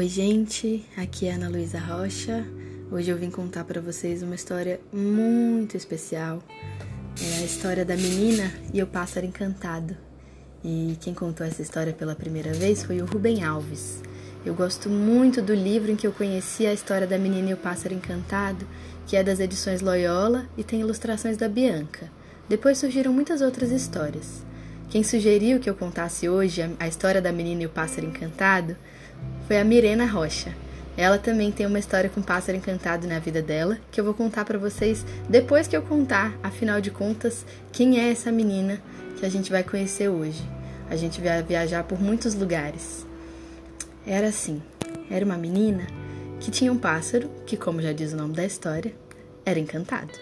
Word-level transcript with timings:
Oi, 0.00 0.08
gente, 0.08 0.82
aqui 0.96 1.26
é 1.26 1.34
Ana 1.34 1.50
Luísa 1.50 1.78
Rocha. 1.78 2.42
Hoje 2.90 3.10
eu 3.10 3.18
vim 3.18 3.30
contar 3.30 3.64
para 3.64 3.82
vocês 3.82 4.22
uma 4.22 4.34
história 4.34 4.80
muito 4.90 5.76
especial. 5.76 6.42
É 7.22 7.42
a 7.42 7.44
história 7.44 7.84
da 7.84 7.94
menina 7.94 8.50
e 8.72 8.82
o 8.82 8.86
pássaro 8.86 9.26
encantado. 9.26 9.94
E 10.64 10.96
quem 11.02 11.12
contou 11.12 11.46
essa 11.46 11.60
história 11.60 11.92
pela 11.92 12.14
primeira 12.14 12.50
vez 12.54 12.82
foi 12.82 13.02
o 13.02 13.04
Rubem 13.04 13.44
Alves. 13.44 14.00
Eu 14.42 14.54
gosto 14.54 14.88
muito 14.88 15.42
do 15.42 15.52
livro 15.52 15.90
em 15.92 15.96
que 15.96 16.06
eu 16.06 16.12
conheci 16.12 16.64
a 16.66 16.72
história 16.72 17.06
da 17.06 17.18
menina 17.18 17.50
e 17.50 17.52
o 17.52 17.58
pássaro 17.58 17.92
encantado, 17.92 18.66
que 19.06 19.16
é 19.16 19.22
das 19.22 19.38
edições 19.38 19.82
Loyola 19.82 20.46
e 20.56 20.64
tem 20.64 20.80
ilustrações 20.80 21.36
da 21.36 21.46
Bianca. 21.46 22.10
Depois 22.48 22.78
surgiram 22.78 23.12
muitas 23.12 23.42
outras 23.42 23.70
histórias. 23.70 24.42
Quem 24.88 25.04
sugeriu 25.04 25.60
que 25.60 25.68
eu 25.68 25.74
contasse 25.74 26.26
hoje 26.26 26.62
a 26.80 26.88
história 26.88 27.20
da 27.20 27.30
menina 27.30 27.64
e 27.64 27.66
o 27.66 27.70
pássaro 27.70 28.06
encantado 28.06 28.74
foi 29.46 29.58
a 29.58 29.64
Mirena 29.64 30.06
Rocha. 30.06 30.54
Ela 30.96 31.18
também 31.18 31.50
tem 31.50 31.66
uma 31.66 31.78
história 31.78 32.10
com 32.10 32.20
um 32.20 32.22
pássaro 32.22 32.58
encantado 32.58 33.06
na 33.06 33.18
vida 33.18 33.40
dela, 33.40 33.78
que 33.90 34.00
eu 34.00 34.04
vou 34.04 34.14
contar 34.14 34.44
para 34.44 34.58
vocês 34.58 35.04
depois 35.28 35.66
que 35.66 35.76
eu 35.76 35.82
contar, 35.82 36.34
afinal 36.42 36.80
de 36.80 36.90
contas, 36.90 37.44
quem 37.72 37.98
é 37.98 38.10
essa 38.10 38.30
menina 38.30 38.80
que 39.16 39.24
a 39.24 39.28
gente 39.28 39.50
vai 39.50 39.62
conhecer 39.62 40.08
hoje. 40.08 40.42
A 40.90 40.96
gente 40.96 41.20
vai 41.20 41.42
viajar 41.42 41.84
por 41.84 42.00
muitos 42.00 42.34
lugares. 42.34 43.06
Era 44.06 44.28
assim: 44.28 44.60
era 45.10 45.24
uma 45.24 45.36
menina 45.36 45.86
que 46.40 46.50
tinha 46.50 46.72
um 46.72 46.78
pássaro 46.78 47.30
que, 47.46 47.56
como 47.56 47.80
já 47.80 47.92
diz 47.92 48.12
o 48.12 48.16
nome 48.16 48.34
da 48.34 48.44
história, 48.44 48.92
era 49.44 49.58
encantado. 49.58 50.12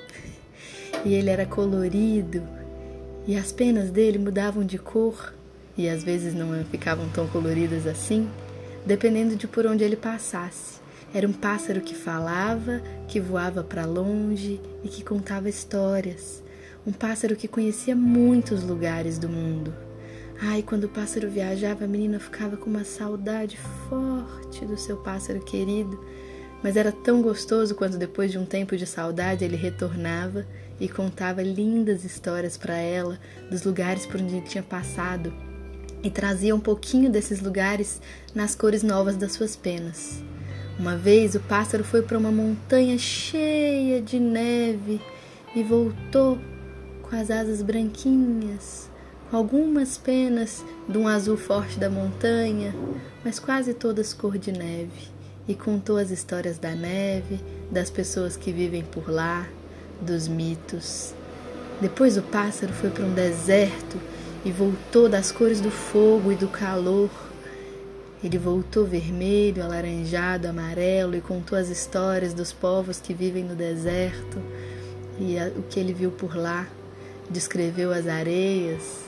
E 1.05 1.15
ele 1.15 1.31
era 1.31 1.47
colorido, 1.47 2.43
e 3.27 3.37
as 3.37 3.53
penas 3.53 3.91
dele 3.91 4.19
mudavam 4.19 4.65
de 4.65 4.79
cor 4.79 5.35
e 5.77 5.89
às 5.89 6.03
vezes 6.03 6.35
não 6.35 6.65
ficavam 6.65 7.09
tão 7.11 7.27
coloridas 7.29 7.87
assim, 7.87 8.29
dependendo 8.89 9.37
de 9.37 9.47
por 9.47 9.67
onde 9.67 9.85
ele 9.85 9.97
passasse. 9.97 10.81
Era 11.13 11.29
um 11.29 11.33
pássaro 11.33 11.81
que 11.81 11.95
falava, 11.95 12.83
que 13.07 13.21
voava 13.21 13.63
para 13.63 13.85
longe 13.85 14.61
e 14.83 14.89
que 14.89 15.05
contava 15.05 15.49
histórias. 15.49 16.43
Um 16.87 16.93
pássaro 16.93 17.37
que 17.37 17.47
conhecia 17.47 17.95
muitos 17.95 18.63
lugares 18.63 19.19
do 19.19 19.29
mundo. 19.29 19.75
Ai, 20.41 20.63
quando 20.63 20.85
o 20.85 20.89
pássaro 20.89 21.29
viajava, 21.29 21.85
a 21.85 21.89
menina 21.89 22.19
ficava 22.19 22.57
com 22.57 22.71
uma 22.71 22.85
saudade 22.85 23.59
forte 23.89 24.65
do 24.65 24.79
seu 24.79 24.97
pássaro 24.97 25.41
querido 25.41 25.99
mas 26.63 26.77
era 26.77 26.91
tão 26.91 27.23
gostoso 27.23 27.75
quando, 27.75 27.97
depois 27.97 28.33
de 28.33 28.39
um 28.39 28.45
tempo 28.45 28.77
de 28.77 28.87
saudade, 28.87 29.45
ele 29.45 29.57
retornava 29.57 30.47
e 30.81 30.89
contava 30.89 31.43
lindas 31.43 32.05
histórias 32.05 32.57
para 32.57 32.77
ela 32.77 33.19
dos 33.51 33.63
lugares 33.63 34.07
por 34.07 34.21
onde 34.21 34.37
ele 34.37 34.47
tinha 34.47 34.63
passado 34.63 35.33
e 36.03 36.11
trazia 36.11 36.55
um 36.55 36.61
pouquinho 36.61 37.11
desses 37.11 37.41
lugares 37.41 38.01
nas 38.35 38.55
cores 38.55 38.83
novas 38.83 39.17
das 39.17 39.33
suas 39.33 39.57
penas. 39.57 40.23
Uma 40.79 40.97
vez 40.97 41.35
o 41.35 41.41
pássaro 41.41 41.83
foi 41.83 42.03
para 42.03 42.19
uma 42.19 42.31
montanha 42.31 42.97
cheia 42.97 44.01
de 44.01 44.21
neve 44.21 45.01
e 45.55 45.63
voltou 45.63 46.39
com 47.03 47.17
as 47.17 47.31
asas 47.31 47.63
branquinhas, 47.63 48.89
com 49.31 49.37
algumas 49.37 49.99
penas 49.99 50.65
de 50.89 50.97
um 50.97 51.09
azul 51.09 51.37
forte 51.37 51.79
da 51.79 51.91
montanha, 51.91 52.75
mas 53.25 53.39
quase 53.39 53.75
todas 53.75 54.13
cor 54.13 54.39
de 54.39 54.53
neve 54.53 55.09
e 55.49 55.55
contou 55.55 55.97
as 55.97 56.11
histórias 56.11 56.59
da 56.59 56.75
neve, 56.75 57.41
das 57.71 57.91
pessoas 57.91 58.37
que 58.37 58.53
vivem 58.53 58.83
por 58.85 59.11
lá, 59.11 59.49
dos 60.01 60.29
mitos. 60.29 61.15
Depois 61.81 62.17
o 62.17 62.23
pássaro 62.23 62.73
foi 62.73 62.91
para 62.91 63.05
um 63.05 63.15
deserto 63.15 63.99
e 64.45 64.53
voltou 64.53 65.09
das 65.09 65.33
cores 65.33 65.61
do 65.61 65.71
fogo 65.71 66.33
e 66.33 66.37
do 66.37 66.49
calor. 66.49 67.11
Ele 68.23 68.39
voltou 68.39 68.85
vermelho, 68.85 69.63
alaranjado, 69.63 70.49
amarelo 70.49 71.15
e 71.17 71.21
contou 71.21 71.57
as 71.57 71.69
histórias 71.69 72.35
dos 72.35 72.53
povos 72.53 73.01
que 73.01 73.15
vivem 73.15 73.45
no 73.45 73.55
deserto 73.55 74.39
e 75.19 75.37
o 75.57 75.63
que 75.63 75.79
ele 75.79 75.93
viu 75.93 76.11
por 76.11 76.37
lá. 76.37 76.67
Descreveu 77.31 77.93
as 77.93 78.07
areias, 78.07 79.05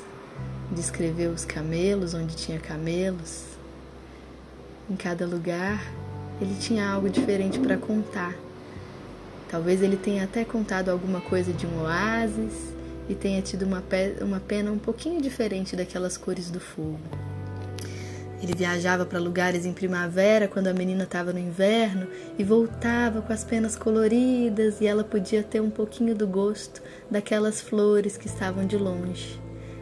descreveu 0.71 1.31
os 1.31 1.45
camelos, 1.45 2.15
onde 2.15 2.37
tinha 2.37 2.61
camelos. 2.61 3.45
Em 4.89 4.97
cada 4.97 5.27
lugar 5.27 5.81
ele 6.41 6.55
tinha 6.59 6.89
algo 6.89 7.09
diferente 7.09 7.59
para 7.59 7.77
contar. 7.77 8.35
Talvez 9.51 9.83
ele 9.83 9.97
tenha 9.97 10.25
até 10.25 10.45
contado 10.45 10.89
alguma 10.89 11.21
coisa 11.21 11.53
de 11.53 11.67
um 11.67 11.83
oásis 11.83 12.80
e 13.11 13.15
tenha 13.17 13.43
tido 13.43 13.65
uma, 13.65 13.83
uma 14.21 14.39
pena 14.39 14.71
um 14.71 14.79
pouquinho 14.79 15.21
diferente 15.21 15.75
daquelas 15.75 16.17
cores 16.17 16.49
do 16.49 16.61
fogo. 16.61 17.01
Ele 18.41 18.55
viajava 18.55 19.05
para 19.05 19.19
lugares 19.19 19.67
em 19.67 19.73
primavera 19.73 20.47
quando 20.47 20.69
a 20.69 20.73
menina 20.73 21.03
estava 21.03 21.33
no 21.33 21.39
inverno 21.39 22.07
e 22.39 22.45
voltava 22.45 23.21
com 23.21 23.33
as 23.33 23.43
penas 23.43 23.75
coloridas 23.75 24.81
e 24.81 24.87
ela 24.87 25.03
podia 25.03 25.43
ter 25.43 25.61
um 25.61 25.69
pouquinho 25.69 26.15
do 26.15 26.27
gosto 26.27 26.81
daquelas 27.11 27.61
flores 27.61 28.17
que 28.17 28.29
estavam 28.29 28.65
de 28.65 28.77
longe. 28.77 29.39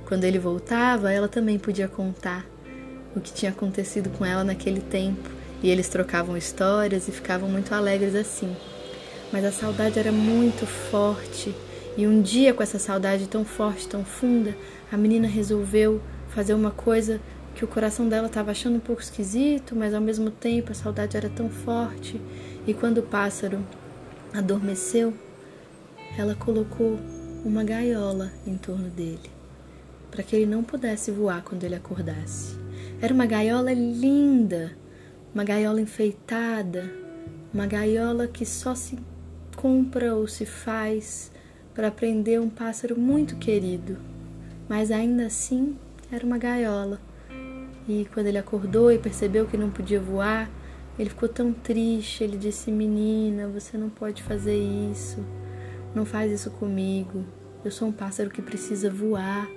Quando 0.06 0.24
ele 0.24 0.38
voltava, 0.38 1.12
ela 1.12 1.28
também 1.28 1.58
podia 1.58 1.86
contar 1.86 2.46
o 3.14 3.20
que 3.20 3.32
tinha 3.32 3.52
acontecido 3.52 4.08
com 4.10 4.24
ela 4.24 4.42
naquele 4.42 4.80
tempo 4.80 5.28
e 5.62 5.68
eles 5.68 5.88
trocavam 5.88 6.36
histórias 6.36 7.06
e 7.08 7.12
ficavam 7.12 7.48
muito 7.48 7.74
alegres 7.74 8.14
assim. 8.14 8.56
Mas 9.30 9.44
a 9.44 9.52
saudade 9.52 9.98
era 9.98 10.10
muito 10.10 10.66
forte, 10.66 11.54
e 11.98 12.06
um 12.06 12.22
dia, 12.22 12.54
com 12.54 12.62
essa 12.62 12.78
saudade 12.78 13.26
tão 13.26 13.44
forte, 13.44 13.88
tão 13.88 14.04
funda, 14.04 14.56
a 14.92 14.96
menina 14.96 15.26
resolveu 15.26 16.00
fazer 16.28 16.54
uma 16.54 16.70
coisa 16.70 17.20
que 17.56 17.64
o 17.64 17.68
coração 17.68 18.08
dela 18.08 18.28
estava 18.28 18.52
achando 18.52 18.76
um 18.76 18.80
pouco 18.80 19.02
esquisito, 19.02 19.74
mas 19.74 19.92
ao 19.92 20.00
mesmo 20.00 20.30
tempo 20.30 20.70
a 20.70 20.74
saudade 20.76 21.16
era 21.16 21.28
tão 21.28 21.50
forte. 21.50 22.20
E 22.64 22.72
quando 22.72 22.98
o 22.98 23.02
pássaro 23.02 23.66
adormeceu, 24.32 25.12
ela 26.16 26.36
colocou 26.36 27.00
uma 27.44 27.64
gaiola 27.64 28.30
em 28.46 28.56
torno 28.56 28.88
dele, 28.90 29.28
para 30.08 30.22
que 30.22 30.36
ele 30.36 30.46
não 30.46 30.62
pudesse 30.62 31.10
voar 31.10 31.42
quando 31.42 31.64
ele 31.64 31.74
acordasse. 31.74 32.56
Era 33.02 33.12
uma 33.12 33.26
gaiola 33.26 33.72
linda, 33.72 34.70
uma 35.34 35.42
gaiola 35.42 35.80
enfeitada, 35.80 36.88
uma 37.52 37.66
gaiola 37.66 38.28
que 38.28 38.46
só 38.46 38.76
se 38.76 38.96
compra 39.56 40.14
ou 40.14 40.28
se 40.28 40.46
faz 40.46 41.32
para 41.78 41.92
prender 41.92 42.40
um 42.40 42.50
pássaro 42.50 42.98
muito 42.98 43.36
querido, 43.36 43.98
mas 44.68 44.90
ainda 44.90 45.26
assim 45.26 45.76
era 46.10 46.26
uma 46.26 46.36
gaiola. 46.36 47.00
E 47.88 48.04
quando 48.12 48.26
ele 48.26 48.36
acordou 48.36 48.90
e 48.90 48.98
percebeu 48.98 49.46
que 49.46 49.56
não 49.56 49.70
podia 49.70 50.00
voar, 50.00 50.50
ele 50.98 51.08
ficou 51.08 51.28
tão 51.28 51.52
triste. 51.52 52.24
Ele 52.24 52.36
disse: 52.36 52.72
Menina, 52.72 53.46
você 53.46 53.78
não 53.78 53.88
pode 53.88 54.24
fazer 54.24 54.58
isso. 54.58 55.24
Não 55.94 56.04
faz 56.04 56.32
isso 56.32 56.50
comigo. 56.50 57.24
Eu 57.64 57.70
sou 57.70 57.86
um 57.86 57.92
pássaro 57.92 58.28
que 58.28 58.42
precisa 58.42 58.90
voar. 58.90 59.48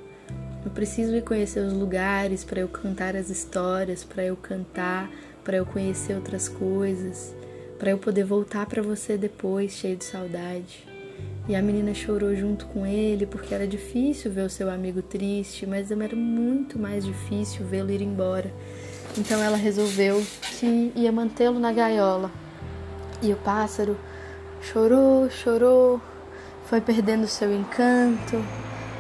Eu 0.64 0.70
preciso 0.70 1.16
ir 1.16 1.24
conhecer 1.24 1.62
os 1.62 1.74
lugares 1.74 2.44
para 2.44 2.60
eu 2.60 2.68
cantar 2.68 3.16
as 3.16 3.32
histórias, 3.32 4.04
para 4.04 4.24
eu 4.24 4.36
cantar, 4.36 5.10
para 5.44 5.58
eu 5.58 5.66
conhecer 5.66 6.14
outras 6.14 6.48
coisas, 6.48 7.34
para 7.80 7.90
eu 7.90 7.98
poder 7.98 8.26
voltar 8.26 8.68
para 8.68 8.84
você 8.84 9.18
depois, 9.18 9.72
cheio 9.72 9.98
de 9.98 10.04
saudade. 10.04 10.91
E 11.48 11.56
a 11.56 11.62
menina 11.62 11.94
chorou 11.94 12.36
junto 12.36 12.66
com 12.68 12.86
ele 12.86 13.26
porque 13.26 13.54
era 13.54 13.68
difícil 13.68 14.32
ver 14.32 14.46
o 14.46 14.50
seu 14.50 14.70
amigo 14.70 15.02
triste, 15.02 15.66
mas 15.66 15.90
era 15.92 16.16
muito 16.16 16.78
mais 16.78 17.04
difícil 17.04 17.66
vê-lo 17.66 17.92
ir 17.92 18.02
embora. 18.02 18.54
Então 19.18 19.42
ela 19.42 19.58
resolveu 19.58 20.24
que 20.42 20.92
ia 20.96 21.12
mantê-lo 21.12 21.60
na 21.60 21.74
gaiola. 21.74 22.32
E 23.22 23.34
o 23.34 23.38
pássaro 23.38 23.98
chorou, 24.62 25.30
chorou, 25.30 26.00
foi 26.66 26.80
perdendo 26.80 27.28
seu 27.28 27.54
encanto, 27.54 28.44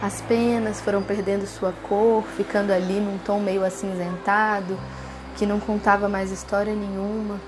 as 0.01 0.19
penas 0.21 0.81
foram 0.81 1.03
perdendo 1.03 1.45
sua 1.45 1.71
cor, 1.71 2.23
ficando 2.35 2.71
ali 2.71 2.99
num 2.99 3.19
tom 3.19 3.39
meio 3.39 3.63
acinzentado 3.63 4.77
que 5.37 5.45
não 5.45 5.59
contava 5.59 6.09
mais 6.09 6.31
história 6.31 6.75
nenhuma, 6.75 7.39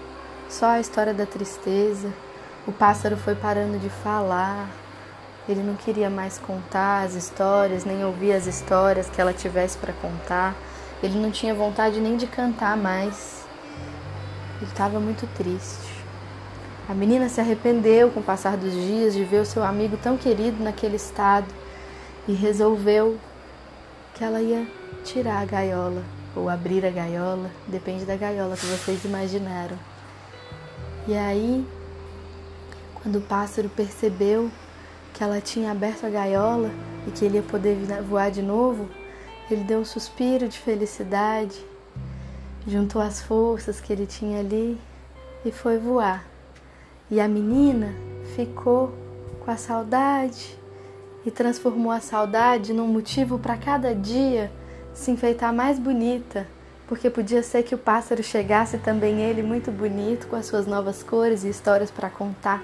só 0.49 0.67
a 0.67 0.79
história 0.79 1.13
da 1.13 1.25
tristeza. 1.25 2.13
O 2.65 2.71
pássaro 2.71 3.17
foi 3.17 3.35
parando 3.35 3.77
de 3.77 3.89
falar. 3.89 4.82
Ele 5.47 5.61
não 5.61 5.75
queria 5.75 6.09
mais 6.09 6.37
contar 6.37 7.03
as 7.03 7.15
histórias, 7.15 7.83
nem 7.83 8.05
ouvir 8.05 8.33
as 8.33 8.47
histórias 8.47 9.09
que 9.09 9.19
ela 9.19 9.33
tivesse 9.33 9.77
para 9.77 9.91
contar. 9.93 10.55
Ele 11.01 11.19
não 11.19 11.31
tinha 11.31 11.53
vontade 11.53 11.99
nem 11.99 12.15
de 12.15 12.27
cantar 12.27 12.77
mais. 12.77 13.43
Ele 14.61 14.71
estava 14.71 14.99
muito 14.99 15.27
triste. 15.35 15.91
A 16.87 16.93
menina 16.93 17.27
se 17.27 17.41
arrependeu 17.41 18.09
com 18.11 18.19
o 18.19 18.23
passar 18.23 18.55
dos 18.55 18.73
dias 18.73 19.13
de 19.13 19.23
ver 19.23 19.41
o 19.41 19.45
seu 19.45 19.63
amigo 19.63 19.97
tão 19.97 20.17
querido 20.17 20.63
naquele 20.63 20.95
estado 20.95 21.47
e 22.27 22.33
resolveu 22.33 23.17
que 24.13 24.23
ela 24.23 24.41
ia 24.41 24.65
tirar 25.03 25.41
a 25.41 25.45
gaiola 25.45 26.03
ou 26.35 26.49
abrir 26.49 26.85
a 26.85 26.89
gaiola, 26.89 27.49
depende 27.67 28.05
da 28.05 28.15
gaiola 28.15 28.55
que 28.55 28.65
vocês 28.65 29.03
imaginaram. 29.05 29.77
E 31.07 31.15
aí, 31.15 31.65
quando 33.01 33.17
o 33.17 33.21
pássaro 33.21 33.69
percebeu 33.69 34.49
que 35.13 35.23
ela 35.23 35.39
tinha 35.39 35.71
aberto 35.71 36.05
a 36.05 36.09
gaiola 36.09 36.71
e 37.07 37.11
que 37.11 37.23
ele 37.23 37.37
ia 37.37 37.43
poder 37.43 37.75
voar 38.01 38.31
de 38.31 38.41
novo, 38.41 38.89
ele 39.49 39.63
deu 39.63 39.79
um 39.79 39.85
suspiro 39.85 40.47
de 40.47 40.57
felicidade, 40.57 41.63
juntou 42.67 43.01
as 43.01 43.21
forças 43.21 43.79
que 43.79 43.93
ele 43.93 44.05
tinha 44.05 44.39
ali 44.39 44.79
e 45.45 45.51
foi 45.51 45.77
voar. 45.77 46.25
E 47.11 47.19
a 47.19 47.27
menina 47.27 47.93
ficou 48.35 48.93
com 49.39 49.51
a 49.51 49.57
saudade 49.57 50.57
e 51.25 51.31
transformou 51.31 51.91
a 51.91 51.99
saudade 51.99 52.73
num 52.73 52.87
motivo 52.87 53.37
para 53.37 53.57
cada 53.57 53.93
dia 53.93 54.51
se 54.93 55.11
enfeitar 55.11 55.53
mais 55.53 55.77
bonita, 55.77 56.47
porque 56.87 57.09
podia 57.09 57.43
ser 57.43 57.63
que 57.63 57.75
o 57.75 57.77
pássaro 57.77 58.23
chegasse 58.23 58.77
também 58.77 59.21
ele 59.21 59.41
muito 59.41 59.71
bonito 59.71 60.27
com 60.27 60.35
as 60.35 60.45
suas 60.45 60.65
novas 60.65 61.03
cores 61.03 61.43
e 61.43 61.49
histórias 61.49 61.91
para 61.91 62.09
contar. 62.09 62.63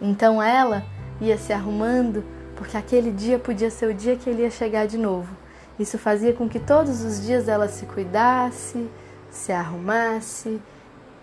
Então 0.00 0.42
ela 0.42 0.84
ia 1.20 1.38
se 1.38 1.52
arrumando, 1.52 2.24
porque 2.56 2.76
aquele 2.76 3.10
dia 3.10 3.38
podia 3.38 3.70
ser 3.70 3.86
o 3.86 3.94
dia 3.94 4.16
que 4.16 4.28
ele 4.28 4.42
ia 4.42 4.50
chegar 4.50 4.86
de 4.86 4.98
novo. 4.98 5.34
Isso 5.78 5.98
fazia 5.98 6.32
com 6.32 6.48
que 6.48 6.60
todos 6.60 7.02
os 7.02 7.20
dias 7.20 7.48
ela 7.48 7.68
se 7.68 7.84
cuidasse, 7.86 8.88
se 9.30 9.50
arrumasse, 9.50 10.60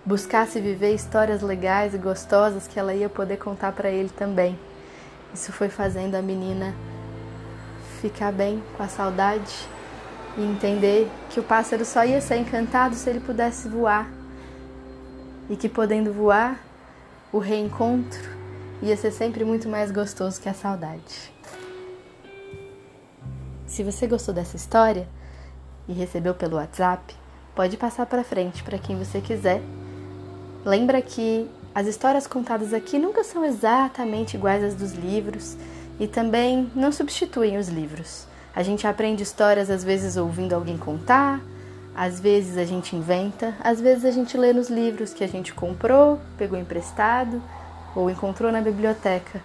buscasse 0.05 0.59
viver 0.59 0.93
histórias 0.93 1.41
legais 1.41 1.93
e 1.93 1.97
gostosas 1.97 2.67
que 2.67 2.79
ela 2.79 2.93
ia 2.93 3.07
poder 3.07 3.38
contar 3.38 3.71
para 3.71 3.89
ele 3.89 4.09
também. 4.09 4.59
Isso 5.33 5.53
foi 5.53 5.69
fazendo 5.69 6.15
a 6.15 6.21
menina 6.21 6.73
ficar 8.01 8.31
bem 8.31 8.61
com 8.75 8.83
a 8.83 8.88
saudade 8.88 9.67
e 10.38 10.43
entender 10.43 11.09
que 11.29 11.39
o 11.39 11.43
pássaro 11.43 11.85
só 11.85 12.03
ia 12.03 12.19
ser 12.19 12.38
encantado 12.38 12.95
se 12.95 13.09
ele 13.09 13.19
pudesse 13.19 13.69
voar. 13.69 14.09
E 15.49 15.55
que 15.55 15.69
podendo 15.69 16.11
voar, 16.11 16.59
o 17.31 17.38
reencontro 17.38 18.40
ia 18.81 18.97
ser 18.97 19.11
sempre 19.11 19.45
muito 19.45 19.69
mais 19.69 19.91
gostoso 19.91 20.41
que 20.41 20.49
a 20.49 20.53
saudade. 20.53 21.31
Se 23.67 23.83
você 23.83 24.07
gostou 24.07 24.33
dessa 24.33 24.55
história 24.55 25.07
e 25.87 25.93
recebeu 25.93 26.33
pelo 26.33 26.57
WhatsApp, 26.57 27.15
pode 27.55 27.77
passar 27.77 28.05
para 28.05 28.23
frente 28.23 28.63
para 28.63 28.77
quem 28.77 28.97
você 28.97 29.21
quiser. 29.21 29.61
Lembra 30.65 31.01
que 31.01 31.49
as 31.73 31.87
histórias 31.87 32.27
contadas 32.27 32.73
aqui 32.73 32.99
nunca 32.99 33.23
são 33.23 33.45
exatamente 33.45 34.35
iguais 34.35 34.63
às 34.63 34.75
dos 34.75 34.93
livros 34.93 35.55
e 35.99 36.07
também 36.07 36.69
não 36.75 36.91
substituem 36.91 37.57
os 37.57 37.69
livros. 37.69 38.25
A 38.53 38.63
gente 38.63 38.85
aprende 38.85 39.23
histórias 39.23 39.69
às 39.69 39.83
vezes 39.83 40.17
ouvindo 40.17 40.53
alguém 40.53 40.77
contar, 40.77 41.39
às 41.95 42.19
vezes 42.19 42.57
a 42.57 42.65
gente 42.65 42.95
inventa, 42.95 43.55
às 43.63 43.79
vezes 43.79 44.03
a 44.03 44.11
gente 44.11 44.35
lê 44.37 44.51
nos 44.51 44.69
livros 44.69 45.13
que 45.13 45.23
a 45.23 45.27
gente 45.27 45.53
comprou, 45.53 46.19
pegou 46.37 46.59
emprestado 46.59 47.41
ou 47.95 48.09
encontrou 48.09 48.51
na 48.51 48.61
biblioteca. 48.61 49.41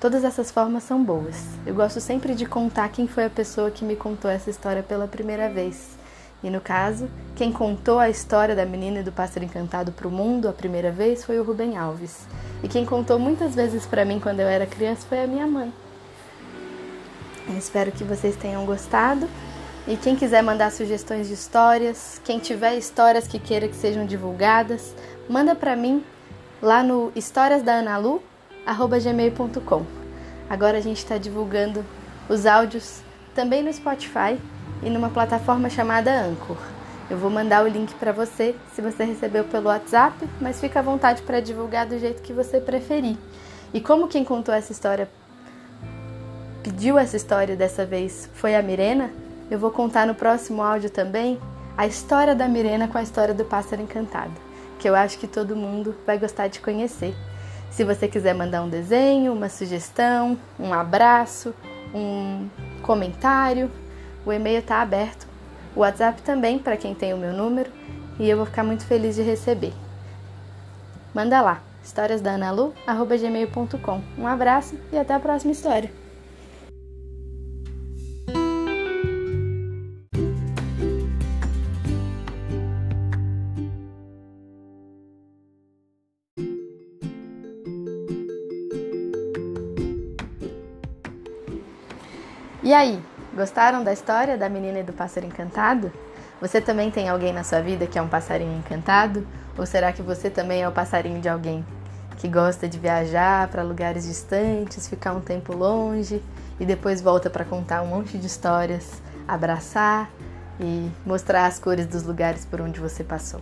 Todas 0.00 0.24
essas 0.24 0.50
formas 0.50 0.82
são 0.82 1.02
boas. 1.02 1.46
Eu 1.64 1.74
gosto 1.74 2.00
sempre 2.00 2.34
de 2.34 2.44
contar 2.44 2.90
quem 2.90 3.06
foi 3.06 3.24
a 3.24 3.30
pessoa 3.30 3.70
que 3.70 3.84
me 3.84 3.96
contou 3.96 4.30
essa 4.30 4.50
história 4.50 4.82
pela 4.82 5.08
primeira 5.08 5.48
vez. 5.48 5.96
E 6.42 6.50
no 6.50 6.60
caso, 6.60 7.08
quem 7.34 7.50
contou 7.50 7.98
a 7.98 8.10
história 8.10 8.54
da 8.54 8.66
menina 8.66 9.00
e 9.00 9.02
do 9.02 9.10
pássaro 9.10 9.46
encantado 9.46 9.92
para 9.92 10.06
o 10.06 10.10
mundo 10.10 10.46
a 10.46 10.52
primeira 10.52 10.92
vez 10.92 11.24
foi 11.24 11.40
o 11.40 11.42
Rubem 11.42 11.78
Alves. 11.78 12.26
E 12.62 12.68
quem 12.68 12.84
contou 12.84 13.18
muitas 13.18 13.54
vezes 13.54 13.86
para 13.86 14.04
mim 14.04 14.20
quando 14.20 14.40
eu 14.40 14.46
era 14.46 14.66
criança 14.66 15.06
foi 15.08 15.24
a 15.24 15.26
minha 15.26 15.46
mãe. 15.46 15.72
Eu 17.48 17.56
espero 17.56 17.90
que 17.90 18.04
vocês 18.04 18.36
tenham 18.36 18.66
gostado. 18.66 19.26
E 19.86 19.96
quem 19.96 20.16
quiser 20.16 20.42
mandar 20.42 20.70
sugestões 20.70 21.28
de 21.28 21.34
histórias, 21.34 22.20
quem 22.24 22.38
tiver 22.38 22.76
histórias 22.76 23.26
que 23.26 23.38
queira 23.38 23.68
que 23.68 23.76
sejam 23.76 24.06
divulgadas, 24.06 24.94
manda 25.28 25.54
para 25.54 25.76
mim 25.76 26.04
lá 26.64 26.82
no 26.82 27.12
historiasdaanalu@gmail.com. 27.14 29.82
Agora 30.48 30.78
a 30.78 30.80
gente 30.80 30.96
está 30.96 31.18
divulgando 31.18 31.84
os 32.28 32.46
áudios 32.46 33.02
também 33.34 33.62
no 33.62 33.70
Spotify 33.72 34.36
e 34.82 34.88
numa 34.88 35.10
plataforma 35.10 35.68
chamada 35.68 36.24
Anchor. 36.24 36.56
Eu 37.10 37.18
vou 37.18 37.30
mandar 37.30 37.62
o 37.62 37.68
link 37.68 37.92
para 37.96 38.12
você 38.12 38.54
se 38.74 38.80
você 38.80 39.04
recebeu 39.04 39.44
pelo 39.44 39.68
WhatsApp, 39.68 40.26
mas 40.40 40.58
fica 40.58 40.78
à 40.78 40.82
vontade 40.82 41.20
para 41.22 41.38
divulgar 41.38 41.84
do 41.86 41.98
jeito 41.98 42.22
que 42.22 42.32
você 42.32 42.58
preferir. 42.58 43.18
E 43.74 43.80
como 43.80 44.08
quem 44.08 44.24
contou 44.24 44.54
essa 44.54 44.72
história 44.72 45.06
pediu 46.62 46.98
essa 46.98 47.14
história 47.14 47.54
dessa 47.54 47.84
vez 47.84 48.30
foi 48.32 48.56
a 48.56 48.62
Mirena, 48.62 49.10
eu 49.50 49.58
vou 49.58 49.70
contar 49.70 50.06
no 50.06 50.14
próximo 50.14 50.62
áudio 50.62 50.88
também 50.88 51.38
a 51.76 51.86
história 51.86 52.34
da 52.34 52.48
Mirena 52.48 52.88
com 52.88 52.96
a 52.96 53.02
história 53.02 53.34
do 53.34 53.44
pássaro 53.44 53.82
encantado, 53.82 54.32
que 54.84 54.88
eu 54.90 54.94
acho 54.94 55.18
que 55.18 55.26
todo 55.26 55.56
mundo 55.56 55.96
vai 56.04 56.18
gostar 56.18 56.48
de 56.48 56.60
conhecer. 56.60 57.16
Se 57.70 57.82
você 57.84 58.06
quiser 58.06 58.34
mandar 58.34 58.62
um 58.62 58.68
desenho, 58.68 59.32
uma 59.32 59.48
sugestão, 59.48 60.36
um 60.60 60.74
abraço, 60.74 61.54
um 61.94 62.50
comentário, 62.82 63.70
o 64.26 64.32
e-mail 64.32 64.58
está 64.58 64.82
aberto. 64.82 65.26
O 65.74 65.80
WhatsApp 65.80 66.20
também, 66.20 66.58
para 66.58 66.76
quem 66.76 66.94
tem 66.94 67.14
o 67.14 67.16
meu 67.16 67.32
número, 67.32 67.70
e 68.18 68.28
eu 68.28 68.36
vou 68.36 68.44
ficar 68.44 68.62
muito 68.62 68.84
feliz 68.84 69.16
de 69.16 69.22
receber. 69.22 69.72
Manda 71.14 71.40
lá, 71.40 71.62
historiasdanalu.gmail.com. 71.82 74.02
Um 74.18 74.26
abraço 74.26 74.78
e 74.92 74.98
até 74.98 75.14
a 75.14 75.18
próxima 75.18 75.52
história. 75.52 76.03
E 92.74 92.76
aí, 92.76 93.00
Gostaram 93.32 93.84
da 93.84 93.92
história 93.92 94.36
da 94.36 94.48
menina 94.48 94.80
e 94.80 94.82
do 94.82 94.92
pássaro 94.92 95.24
encantado? 95.24 95.92
Você 96.40 96.60
também 96.60 96.90
tem 96.90 97.08
alguém 97.08 97.32
na 97.32 97.44
sua 97.44 97.60
vida 97.60 97.86
que 97.86 97.96
é 97.96 98.02
um 98.02 98.08
passarinho 98.08 98.58
encantado? 98.58 99.24
Ou 99.56 99.64
será 99.64 99.92
que 99.92 100.02
você 100.02 100.28
também 100.28 100.60
é 100.60 100.68
o 100.68 100.72
passarinho 100.72 101.20
de 101.20 101.28
alguém 101.28 101.64
que 102.18 102.26
gosta 102.26 102.68
de 102.68 102.76
viajar 102.76 103.46
para 103.46 103.62
lugares 103.62 104.08
distantes, 104.08 104.88
ficar 104.88 105.12
um 105.12 105.20
tempo 105.20 105.54
longe 105.54 106.20
e 106.58 106.66
depois 106.66 107.00
volta 107.00 107.30
para 107.30 107.44
contar 107.44 107.80
um 107.80 107.86
monte 107.86 108.18
de 108.18 108.26
histórias, 108.26 109.00
abraçar 109.28 110.10
e 110.58 110.90
mostrar 111.06 111.46
as 111.46 111.60
cores 111.60 111.86
dos 111.86 112.02
lugares 112.02 112.44
por 112.44 112.60
onde 112.60 112.80
você 112.80 113.04
passou? 113.04 113.40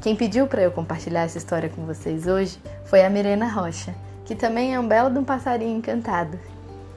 Quem 0.00 0.14
pediu 0.14 0.46
para 0.46 0.62
eu 0.62 0.70
compartilhar 0.70 1.22
essa 1.22 1.38
história 1.38 1.68
com 1.68 1.84
vocês 1.84 2.28
hoje 2.28 2.62
foi 2.84 3.04
a 3.04 3.10
Mirena 3.10 3.48
Rocha, 3.48 3.92
que 4.24 4.36
também 4.36 4.76
é 4.76 4.78
um 4.78 4.86
belo 4.86 5.10
de 5.10 5.18
um 5.18 5.24
passarinho 5.24 5.76
encantado, 5.76 6.38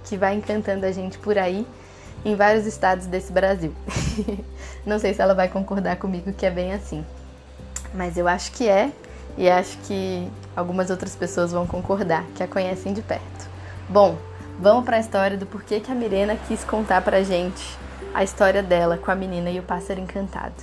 que 0.04 0.18
vai 0.18 0.36
encantando 0.36 0.86
a 0.86 0.92
gente 0.92 1.18
por 1.18 1.38
aí 1.38 1.66
em 2.24 2.36
vários 2.36 2.66
estados 2.66 3.06
desse 3.06 3.32
Brasil. 3.32 3.74
Não 4.86 5.00
sei 5.00 5.14
se 5.14 5.22
ela 5.22 5.34
vai 5.34 5.48
concordar 5.48 5.98
comigo 5.98 6.32
que 6.34 6.46
é 6.46 6.52
bem 6.52 6.74
assim, 6.74 7.06
mas 7.94 8.18
eu 8.18 8.28
acho 8.28 8.52
que 8.52 8.68
é 8.68 8.92
e 9.38 9.50
acho 9.50 9.78
que 9.80 10.30
algumas 10.56 10.90
outras 10.90 11.16
pessoas 11.16 11.52
vão 11.52 11.66
concordar, 11.66 12.24
que 12.36 12.44
a 12.44 12.48
conhecem 12.48 12.94
de 12.94 13.02
perto. 13.02 13.50
Bom, 13.88 14.18
vamos 14.60 14.86
para 14.86 14.98
a 14.98 15.00
história 15.00 15.38
do 15.38 15.46
porquê 15.46 15.80
que 15.80 15.92
a 15.92 15.96
Mirena 15.96 16.36
quis 16.48 16.64
contar 16.64 17.02
pra 17.02 17.24
gente 17.24 17.78
a 18.14 18.24
história 18.24 18.62
dela 18.62 18.98
com 18.98 19.10
a 19.10 19.16
menina 19.16 19.50
e 19.50 19.60
o 19.60 19.64
pássaro 19.64 20.00
encantado. 20.00 20.54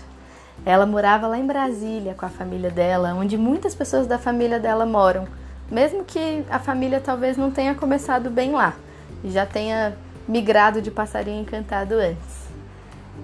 Ela 0.66 0.84
morava 0.84 1.26
lá 1.26 1.38
em 1.38 1.46
Brasília 1.46 2.14
com 2.14 2.26
a 2.26 2.28
família 2.28 2.70
dela, 2.70 3.14
onde 3.14 3.38
muitas 3.38 3.74
pessoas 3.74 4.06
da 4.06 4.18
família 4.18 4.58
dela 4.58 4.84
moram, 4.84 5.26
mesmo 5.70 6.04
que 6.04 6.44
a 6.50 6.58
família 6.58 7.00
talvez 7.00 7.36
não 7.36 7.50
tenha 7.50 7.74
começado 7.74 8.28
bem 8.28 8.52
lá 8.52 8.74
já 9.24 9.46
tenha 9.46 9.96
migrado 10.26 10.82
de 10.82 10.90
passarinho 10.90 11.42
encantado 11.42 11.94
antes. 11.94 12.48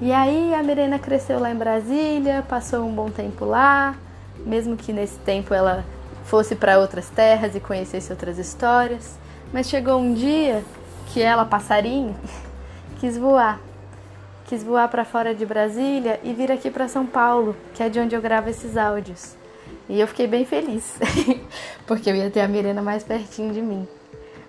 E 0.01 0.13
aí 0.13 0.53
a 0.55 0.63
Mirena 0.63 0.99
cresceu 0.99 1.39
lá 1.39 1.51
em 1.51 1.57
Brasília, 1.57 2.45
passou 2.49 2.85
um 2.85 2.93
bom 2.93 3.11
tempo 3.11 3.45
lá, 3.45 3.95
mesmo 4.39 4.77
que 4.77 4.93
nesse 4.93 5.19
tempo 5.19 5.55
ela 5.55 5.85
fosse 6.25 6.57
para 6.57 6.79
outras 6.79 7.09
terras 7.11 7.55
e 7.55 7.61
conhecesse 7.61 8.11
outras 8.11 8.39
histórias, 8.39 9.19
mas 9.53 9.69
chegou 9.69 10.01
um 10.01 10.13
dia 10.13 10.65
que 11.13 11.23
ela, 11.23 11.45
passarinho, 11.45 12.17
quis 12.99 13.17
voar. 13.17 13.61
Quis 14.47 14.63
voar 14.63 14.89
para 14.89 15.05
fora 15.05 15.35
de 15.35 15.47
Brasília 15.47 16.21
e 16.23 16.33
vir 16.33 16.51
aqui 16.51 16.71
para 16.71 16.89
São 16.89 17.07
Paulo, 17.07 17.57
que 17.73 17.83
é 17.83 17.89
de 17.89 17.99
onde 17.99 18.15
eu 18.15 18.21
gravo 18.21 18.51
esses 18.51 18.77
áudios. 18.77 19.37
E 19.89 20.01
eu 20.01 20.09
fiquei 20.09 20.27
bem 20.27 20.45
feliz, 20.45 20.99
porque 21.87 22.11
eu 22.11 22.17
ia 22.17 22.31
ter 22.31 22.41
a 22.41 22.49
Mirena 22.49 22.83
mais 22.83 23.05
pertinho 23.05 23.53
de 23.53 23.63
mim. 23.63 23.87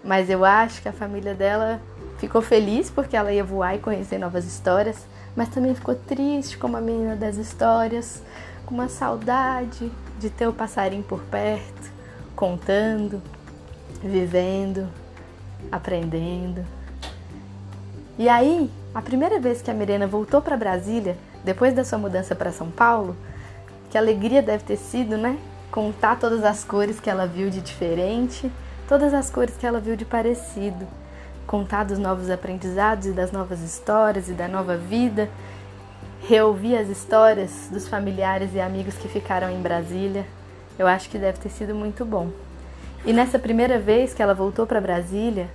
Mas 0.05 0.29
eu 0.29 0.45
acho 0.45 0.81
que 0.81 0.88
a 0.88 0.93
família 0.93 1.33
dela 1.33 1.81
Ficou 2.17 2.41
feliz 2.41 2.89
porque 2.89 3.15
ela 3.15 3.31
ia 3.33 3.43
voar 3.43 3.75
e 3.75 3.79
conhecer 3.79 4.17
novas 4.17 4.45
histórias, 4.45 5.05
mas 5.35 5.50
também 5.50 5.75
ficou 5.75 5.95
triste 5.95 6.57
como 6.57 6.77
a 6.77 6.81
menina 6.81 7.15
das 7.15 7.35
histórias, 7.35 8.24
com 8.65 8.74
uma 8.74 8.88
saudade 8.88 9.91
de 10.17 10.29
ter 10.29 10.47
o 10.47 10.53
passarinho 10.53 11.03
por 11.03 11.19
perto, 11.24 11.91
contando, 12.33 13.21
vivendo, 14.01 14.88
aprendendo. 15.69 16.65
E 18.17 18.29
aí, 18.29 18.71
a 18.93 19.01
primeira 19.01 19.39
vez 19.39 19.62
que 19.62 19.69
a 19.69 19.74
Mirena 19.74 20.07
voltou 20.07 20.41
para 20.41 20.55
Brasília, 20.55 21.17
depois 21.43 21.74
da 21.74 21.83
sua 21.83 21.97
mudança 21.97 22.33
para 22.33 22.51
São 22.51 22.71
Paulo, 22.71 23.15
que 23.91 23.97
alegria 23.97 24.41
deve 24.41 24.63
ter 24.63 24.77
sido, 24.77 25.17
né? 25.17 25.38
Contar 25.69 26.17
todas 26.17 26.45
as 26.45 26.63
cores 26.63 26.97
que 26.97 27.09
ela 27.09 27.27
viu 27.27 27.50
de 27.50 27.59
diferente, 27.59 28.50
todas 28.88 29.13
as 29.13 29.30
cores 29.30 29.56
que 29.58 29.65
ela 29.65 29.80
viu 29.80 29.96
de 29.96 30.06
parecido 30.06 30.86
contar 31.46 31.86
dos 31.86 31.98
novos 31.98 32.30
aprendizados 32.30 33.08
e 33.08 33.12
das 33.12 33.32
novas 33.32 33.62
histórias 33.62 34.30
e 34.30 34.34
da 34.34 34.48
nova 34.48 34.75
vida, 34.75 35.30
reouvir 36.27 36.75
as 36.75 36.89
histórias 36.89 37.70
dos 37.72 37.88
familiares 37.88 38.54
e 38.54 38.60
amigos 38.60 38.96
que 38.96 39.08
ficaram 39.08 39.50
em 39.50 39.62
Brasília. 39.62 40.25
Eu 40.77 40.88
acho 40.88 41.10
que 41.10 41.18
deve 41.18 41.38
ter 41.38 41.50
sido 41.50 41.75
muito 41.75 42.04
bom. 42.04 42.30
E 43.06 43.13
nessa 43.13 43.38
primeira 43.38 43.80
vez 43.80 44.13
que 44.13 44.22
ela 44.22 44.34
voltou 44.34 44.65
para 44.65 44.82
Brasília, 44.82 45.48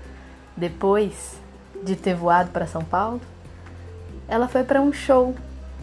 depois 0.56 1.34
de 1.82 1.96
ter 1.96 2.14
voado 2.14 2.50
para 2.50 2.66
São 2.66 2.84
Paulo, 2.84 3.20
ela 4.28 4.46
foi 4.46 4.62
para 4.62 4.80
um 4.80 4.92
show. 4.92 5.34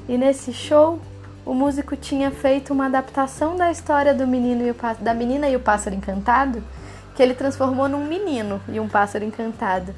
E 0.08 0.18
nesse 0.18 0.54
show, 0.54 1.00
o 1.46 1.54
músico 1.54 1.98
tinha 1.98 2.32
feito 2.32 2.72
uma 2.72 2.86
adaptação 2.86 3.58
da 3.58 3.70
história 3.70 4.14
do 4.14 4.26
menino 4.26 4.66
e 4.66 4.72
o, 4.72 4.76
da 5.02 5.14
menina 5.14 5.50
e 5.50 5.56
o 5.56 5.60
pássaro 5.60 5.96
encantado, 5.96 6.64
que 7.18 7.24
ele 7.24 7.34
transformou 7.34 7.90
num 7.90 8.06
menino 8.06 8.62
e 8.70 8.80
um 8.80 8.88
pássaro 8.88 9.26
encantado. 9.26 9.92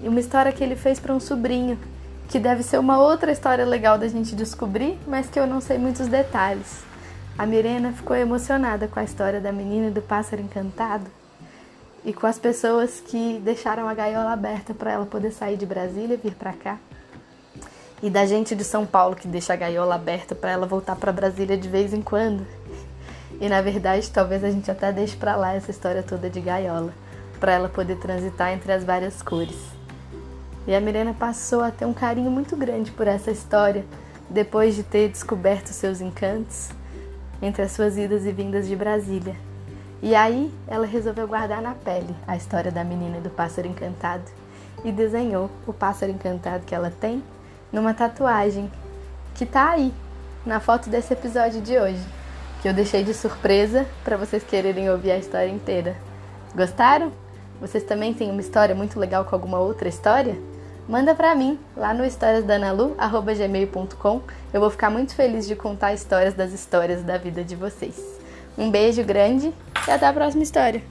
Uma 0.00 0.18
história 0.18 0.50
que 0.50 0.64
ele 0.64 0.76
fez 0.76 0.98
para 0.98 1.12
um 1.12 1.20
sobrinho, 1.20 1.78
que 2.26 2.38
deve 2.38 2.62
ser 2.62 2.78
uma 2.78 2.98
outra 2.98 3.30
história 3.30 3.66
legal 3.66 3.98
da 3.98 4.08
gente 4.08 4.34
descobrir, 4.34 4.98
mas 5.06 5.28
que 5.28 5.38
eu 5.38 5.46
não 5.46 5.60
sei 5.60 5.76
muitos 5.76 6.08
detalhes. 6.08 6.82
A 7.36 7.44
Mirena 7.44 7.92
ficou 7.92 8.16
emocionada 8.16 8.88
com 8.88 8.98
a 8.98 9.04
história 9.04 9.42
da 9.42 9.52
menina 9.52 9.88
e 9.88 9.90
do 9.90 10.00
pássaro 10.00 10.40
encantado 10.40 11.04
e 12.02 12.14
com 12.14 12.26
as 12.26 12.38
pessoas 12.38 13.00
que 13.00 13.38
deixaram 13.44 13.86
a 13.86 13.92
gaiola 13.92 14.32
aberta 14.32 14.72
para 14.72 14.90
ela 14.90 15.04
poder 15.04 15.32
sair 15.32 15.58
de 15.58 15.66
Brasília 15.66 16.14
e 16.14 16.16
vir 16.16 16.34
para 16.34 16.54
cá. 16.54 16.78
E 18.02 18.08
da 18.08 18.24
gente 18.24 18.54
de 18.54 18.64
São 18.64 18.86
Paulo 18.86 19.14
que 19.14 19.28
deixa 19.28 19.52
a 19.52 19.56
gaiola 19.56 19.96
aberta 19.96 20.34
para 20.34 20.50
ela 20.50 20.66
voltar 20.66 20.96
para 20.96 21.12
Brasília 21.12 21.58
de 21.58 21.68
vez 21.68 21.92
em 21.92 22.00
quando. 22.00 22.46
E 23.40 23.48
na 23.48 23.60
verdade, 23.60 24.10
talvez 24.10 24.44
a 24.44 24.50
gente 24.50 24.70
até 24.70 24.92
deixe 24.92 25.16
para 25.16 25.36
lá 25.36 25.54
essa 25.54 25.70
história 25.70 26.02
toda 26.02 26.30
de 26.30 26.40
gaiola, 26.40 26.92
para 27.40 27.52
ela 27.52 27.68
poder 27.68 27.96
transitar 27.96 28.52
entre 28.52 28.72
as 28.72 28.84
várias 28.84 29.20
cores. 29.22 29.58
E 30.66 30.74
a 30.74 30.80
Mirena 30.80 31.12
passou 31.12 31.62
a 31.62 31.70
ter 31.70 31.84
um 31.84 31.92
carinho 31.92 32.30
muito 32.30 32.56
grande 32.56 32.90
por 32.90 33.06
essa 33.06 33.30
história, 33.30 33.84
depois 34.30 34.74
de 34.74 34.82
ter 34.82 35.10
descoberto 35.10 35.68
seus 35.68 36.00
encantos 36.00 36.70
entre 37.42 37.62
as 37.62 37.72
suas 37.72 37.98
idas 37.98 38.24
e 38.24 38.32
vindas 38.32 38.66
de 38.66 38.74
Brasília. 38.74 39.36
E 40.02 40.14
aí 40.14 40.52
ela 40.66 40.86
resolveu 40.86 41.26
guardar 41.28 41.60
na 41.60 41.74
pele 41.74 42.14
a 42.26 42.36
história 42.36 42.70
da 42.70 42.82
menina 42.82 43.20
do 43.20 43.30
pássaro 43.30 43.68
encantado 43.68 44.24
e 44.84 44.92
desenhou 44.92 45.50
o 45.66 45.72
pássaro 45.72 46.12
encantado 46.12 46.64
que 46.64 46.74
ela 46.74 46.90
tem 46.90 47.22
numa 47.72 47.94
tatuagem 47.94 48.70
que 49.34 49.44
tá 49.44 49.70
aí 49.70 49.92
na 50.44 50.60
foto 50.60 50.90
desse 50.90 51.12
episódio 51.12 51.60
de 51.60 51.78
hoje, 51.78 52.04
que 52.64 52.68
eu 52.68 52.72
deixei 52.72 53.04
de 53.04 53.12
surpresa 53.12 53.86
para 54.02 54.16
vocês 54.16 54.42
quererem 54.42 54.88
ouvir 54.88 55.10
a 55.10 55.18
história 55.18 55.50
inteira. 55.50 55.94
Gostaram? 56.56 57.12
Vocês 57.60 57.84
também 57.84 58.14
têm 58.14 58.30
uma 58.30 58.40
história 58.40 58.74
muito 58.74 58.98
legal 58.98 59.26
com 59.26 59.36
alguma 59.36 59.58
outra 59.58 59.86
história? 59.86 60.34
Manda 60.88 61.14
para 61.14 61.34
mim 61.34 61.58
lá 61.76 61.92
no 61.92 62.06
historiasdanalu@gmail.com. 62.06 64.22
Eu 64.50 64.62
vou 64.62 64.70
ficar 64.70 64.88
muito 64.88 65.14
feliz 65.14 65.46
de 65.46 65.54
contar 65.54 65.92
histórias 65.92 66.32
das 66.32 66.54
histórias 66.54 67.02
da 67.02 67.18
vida 67.18 67.44
de 67.44 67.54
vocês. 67.54 68.02
Um 68.56 68.70
beijo 68.70 69.04
grande 69.04 69.52
e 69.86 69.90
até 69.90 70.06
a 70.06 70.12
próxima 70.14 70.42
história. 70.42 70.82